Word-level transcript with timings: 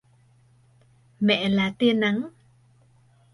Mẹ 1.19 1.49
là 1.49 1.73
tia 1.79 1.93
nắng 1.93 2.29